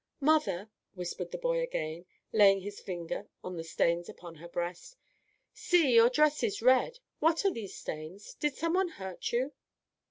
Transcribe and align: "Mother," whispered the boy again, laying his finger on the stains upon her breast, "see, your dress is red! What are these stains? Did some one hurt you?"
"Mother," 0.19 0.67
whispered 0.95 1.29
the 1.29 1.37
boy 1.37 1.59
again, 1.59 2.07
laying 2.33 2.61
his 2.61 2.79
finger 2.79 3.27
on 3.43 3.55
the 3.55 3.63
stains 3.63 4.09
upon 4.09 4.33
her 4.33 4.47
breast, 4.47 4.97
"see, 5.53 5.93
your 5.93 6.09
dress 6.09 6.41
is 6.41 6.59
red! 6.59 6.97
What 7.19 7.45
are 7.45 7.51
these 7.53 7.75
stains? 7.75 8.33
Did 8.33 8.55
some 8.55 8.73
one 8.73 8.87
hurt 8.87 9.31
you?" 9.31 9.51